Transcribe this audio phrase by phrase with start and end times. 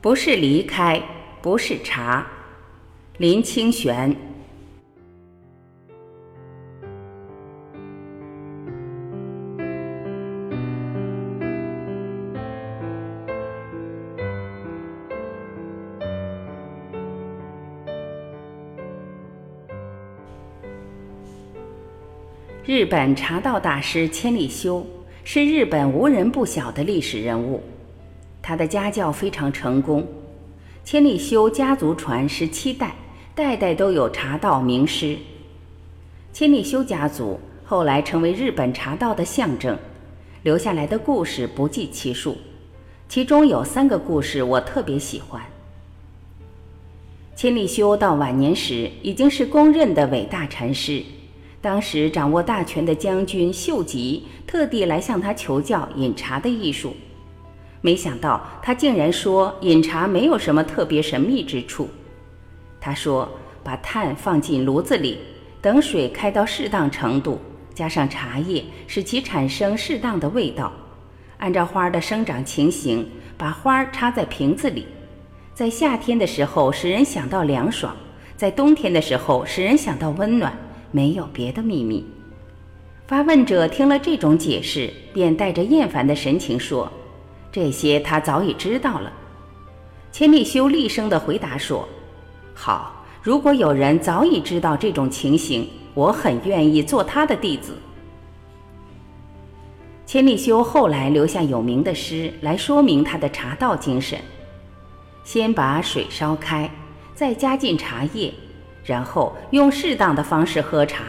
[0.00, 1.02] 不是离开，
[1.42, 2.24] 不是茶。
[3.16, 4.14] 林清玄。
[22.64, 24.86] 日本茶道大师千利休
[25.24, 27.60] 是日本无人不晓的历史人物。
[28.48, 30.08] 他的家教非常成功，
[30.82, 32.94] 千利休家族传十七代，
[33.34, 35.18] 代代都有茶道名师。
[36.32, 39.78] 千利休家族后来成为日本茶道的象征，
[40.44, 42.38] 留下来的故事不计其数，
[43.06, 45.42] 其中有三个故事我特别喜欢。
[47.36, 51.02] 千利休到晚年时已经是公认的伟大禅师，
[51.60, 56.96] 当时掌握大权的将军秀吉特地来向他求教饮茶的艺术。
[57.80, 61.88] 没想到他竟然说饮茶没有什么特别神秘之处。
[62.80, 63.28] 他说
[63.62, 65.18] ：“把炭放进炉子里，
[65.60, 67.40] 等水开到适当程度，
[67.74, 70.72] 加上茶叶，使其产生适当的味道。
[71.38, 74.86] 按照花的生长情形，把花插在瓶子里。
[75.54, 77.96] 在夏天的时候使人想到凉爽，
[78.36, 80.56] 在冬天的时候使人想到温暖。
[80.90, 82.06] 没有别的秘密。”
[83.06, 86.90] 发问者听了这种解释，便带着厌烦的神情说。
[87.50, 89.10] 这些他早已知道了。
[90.10, 91.88] 千利休厉声地回答说
[92.54, 97.76] ：“好，如果有人早已知道这种情形，我很愿意做他的弟子。”
[100.06, 104.18] 千利休后来留下有名的诗来说明他的茶道精神：
[105.22, 106.70] 先把水烧开，
[107.14, 108.32] 再加进茶叶，
[108.82, 111.04] 然后用适当的方式喝茶，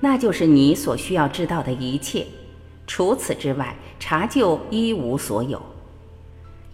[0.00, 2.26] 那就是你所需要知道的一切。
[2.86, 5.60] 除此之外，茶就一无所有。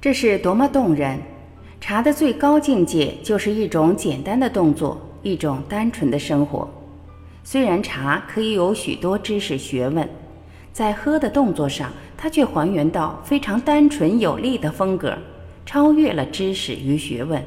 [0.00, 1.20] 这是多么动人！
[1.80, 6.68] 茶的最高境界就是一种简单的动作，一种单纯的生活。
[7.42, 10.08] 虽然茶可以有许多知识学问，
[10.72, 15.16] 在喝的动作上，它却还原到非常单纯有力的风格，
[15.64, 17.42] 超越了知识与学问。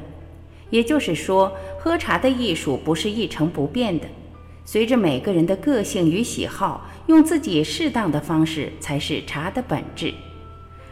[0.70, 4.06] 也就是说，喝茶的艺术不是一成不变的，
[4.64, 6.86] 随着每个人的个性与喜好。
[7.06, 10.14] 用自己适当的方式才是茶的本质。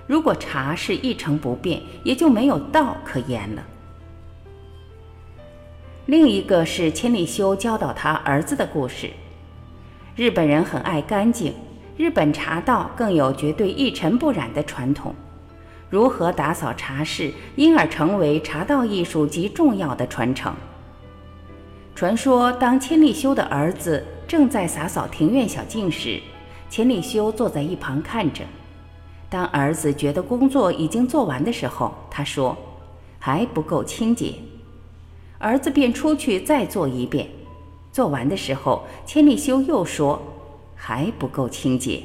[0.07, 3.65] 如果茶是一成不变，也就没有道可言了。
[6.05, 9.09] 另一个是千利休教导他儿子的故事。
[10.15, 11.55] 日本人很爱干净，
[11.97, 15.15] 日本茶道更有绝对一尘不染的传统。
[15.89, 20.55] 如何打扫茶室，因而成为茶道艺术极重要的传承。
[21.95, 24.05] 传说，当千利休的儿子。
[24.27, 26.19] 正在洒扫庭院小径时，
[26.71, 28.43] 千利休坐在一旁看着。
[29.29, 32.57] 当儿子觉得工作已经做完的时候，他说
[33.21, 34.33] ：“还不够清洁。”
[35.39, 37.29] 儿子便出去再做一遍。
[37.93, 40.23] 做完的时候，千利休又说
[40.75, 42.03] ：“还不够清洁。”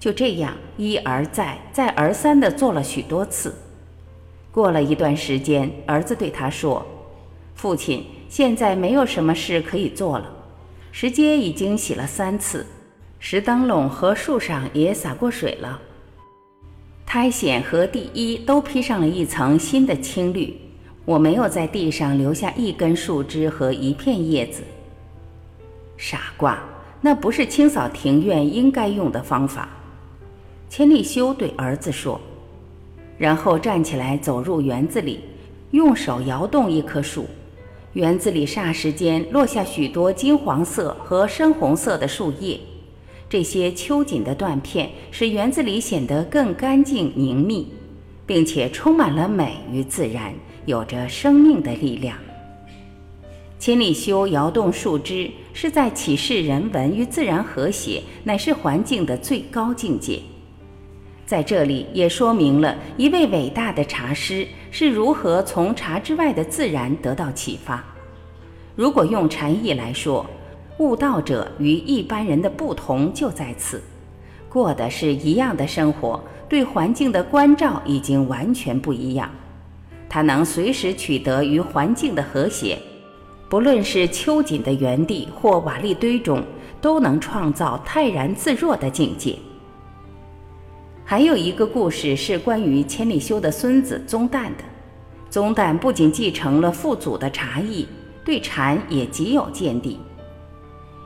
[0.00, 3.54] 就这样一而再、再而三地做了许多次。
[4.50, 6.86] 过了一段时间，儿子对他说
[7.54, 10.34] ：“父亲，现在没有什么事可以做了。”
[10.90, 12.64] 石阶已经洗了三次，
[13.18, 15.78] 石灯笼和树上也洒过水了，
[17.04, 20.58] 苔藓和地衣都披上了一层新的青绿。
[21.04, 24.62] 我没有在地上留下一根树枝和一片叶子。
[25.98, 26.58] 傻瓜，
[27.02, 29.68] 那不是清扫庭院应该用的方法。
[30.70, 32.18] 千利休对儿子说，
[33.18, 35.20] 然后站起来走入园子里，
[35.72, 37.26] 用手摇动一棵树。
[37.94, 42.58] 园子里霎时间落下许多金黄色和深红色的树叶，
[43.28, 47.68] 这些秋锦的断片使园子里显得更干净凝密，
[48.24, 50.32] 并且充满了美与自然，
[50.64, 52.16] 有着生命的力量。
[53.58, 60.18] 千里修摇动树枝，是在启示人文与自然和谐，乃是环境的最高境界。
[61.26, 67.84] 在这里也说明了一位伟大的茶师是如何从茶之外的自然得到启发。
[68.74, 70.24] 如果用禅意来说，
[70.78, 73.82] 悟道者与一般人的不同就在此：
[74.48, 79.30] 过的是一样的生活，对环境的关照已经完全不一样。
[80.08, 82.78] 他能随时取得与环境的和谐，
[83.50, 86.42] 不论是秋瑾的园地或瓦砾堆中，
[86.80, 89.36] 都能创造泰然自若的境界。
[91.04, 94.64] 还有一个故事是关于千利休的孙子宗旦的。
[95.28, 97.86] 宗旦不仅继承了父祖的茶艺，
[98.24, 99.98] 对禅也极有见地。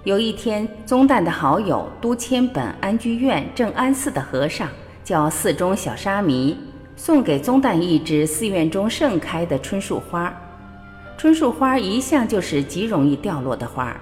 [0.05, 4.69] 有一天，宗旦的好友都迁本安居院正安寺的和尚
[5.03, 6.57] 叫寺中小沙弥，
[6.95, 10.33] 送给宗旦一支寺院中盛开的春树花。
[11.19, 13.97] 春树花一向就是极容易掉落的花，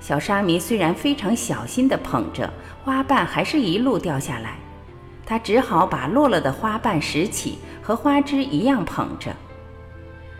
[0.00, 2.52] 小沙弥虽然非常小心地捧着，
[2.84, 4.58] 花瓣还是一路掉下来。
[5.26, 9.34] 他只好把落了的花瓣拾起，和花枝一样捧着。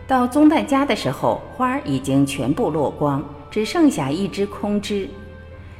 [0.07, 5.09] 到宗旦家的时候，花已经全部落光，只剩下一只空枝。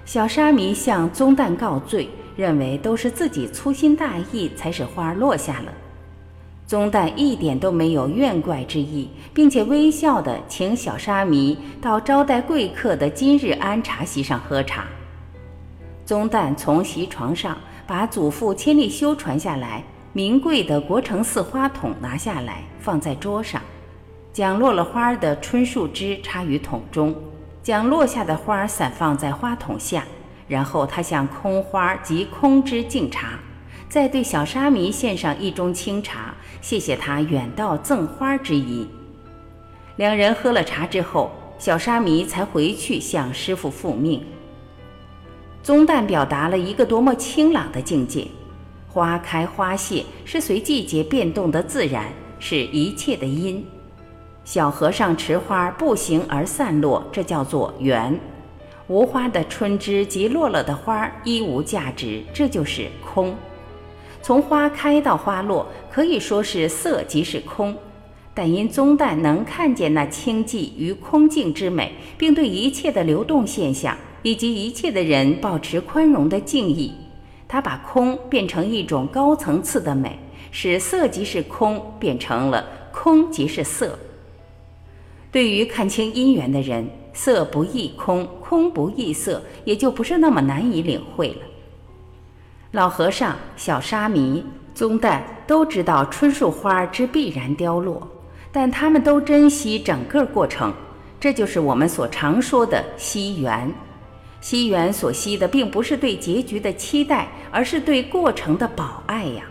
[0.05, 5.73] 小沙弥向宗旦告罪，认为都是自己粗心大意，才使花落下了。
[6.67, 14.85] 宗旦一点都没有怨怪之意，并且微笑地请小沙弥到招待贵客的今日安茶席上喝茶。
[16.05, 17.57] 宗旦从席床上
[17.87, 23.63] 把祖父千利休传下来名贵的国成寺花筒拿下来，放在桌上。
[24.33, 27.15] 将落了花的春树枝插于桶中，
[27.63, 30.05] 将落下的花散放在花筒下，
[30.47, 33.39] 然后他向空花及空枝敬茶，
[33.89, 38.87] 再对小沙弥献上一盅清茶，谢谢他远道赠花之意。
[39.97, 44.23] 两人喝了茶之后，小沙弥才回去向师傅复命。
[45.67, 48.29] 宗旦表达了一个多么清朗的境界：
[48.87, 52.05] 花开花谢是随季节变动的自然，
[52.39, 53.67] 是一切的因。
[54.45, 58.17] 小和尚持花步行而散落，这叫做缘。
[58.87, 63.35] 无花的春枝及落了的花一无价值，这就是空。
[64.23, 67.77] 从花开到花落，可以说是色即是空。
[68.33, 76.93] 但因宗旦能看见那清寂与空净之美，并对一切的流动现象以及一切的人保持宽容的敬意，
[77.47, 80.19] 他把空变成一种高层次的美，
[80.51, 83.97] 使色即是空变成了空即是色。
[85.31, 91.43] 对于看清因缘的人，色不异空，空不异色，也就不是那么难以领会了。
[92.73, 94.45] 老和尚、小沙弥、
[94.75, 98.05] 宗旦都知道春树花之必然凋落，
[98.51, 100.75] 但他们都珍惜整个过程，
[101.21, 103.73] 这就是我们所常说的惜缘。
[104.49, 109.43] 惜缘所惜的，并不是对结局的期待，而是对过程的保爱呀。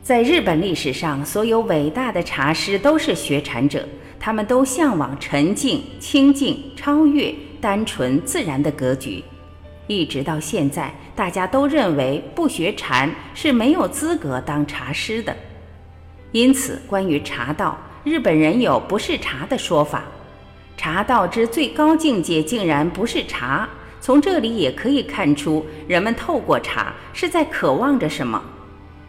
[0.00, 3.84] 在日本历史上，所有伟大的茶师都是学禅者，
[4.20, 9.24] 他们都向往沉静、清净、超越、单纯、自然的格局。
[9.88, 15.36] 一直到现在，大家都认为不学禅是没有资格当茶师的。
[16.30, 20.04] 因此，关于茶道，日本人有不是茶的说法。
[20.76, 23.68] 茶道之最高境界，竟然不是茶。
[24.00, 28.40] 从这里也可以看出，人们透过茶是在渴望着什么。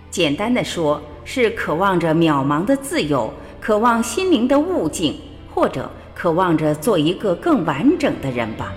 [0.09, 5.19] 简单的说，是渴望着渺茫的自由，渴望心灵的悟境，
[5.53, 8.73] 或者渴望着做一个更完整的人吧。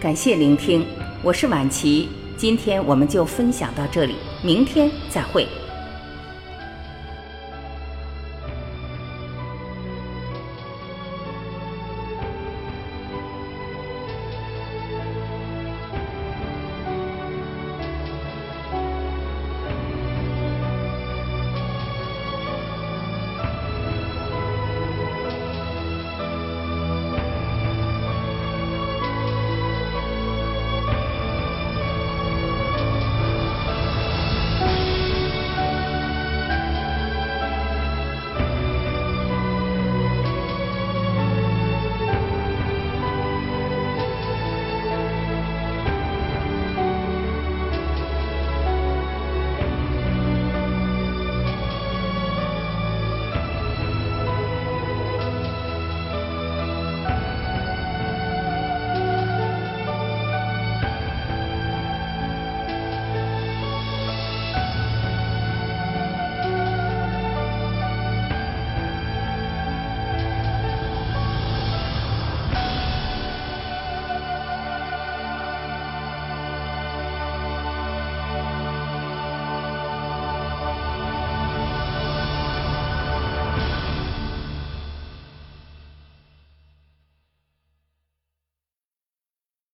[0.00, 0.86] 感谢聆听，
[1.24, 5.44] 我是晚琪，今天我们就分享到这里，明天再会。